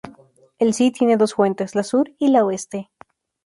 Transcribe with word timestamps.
El 0.57 0.73
Zi 0.73 0.89
tiene 0.89 1.15
dos 1.15 1.35
fuentes: 1.35 1.75
la 1.75 1.83
sur 1.83 2.09
y 2.17 2.29
la 2.29 2.43
oeste. 2.43 2.89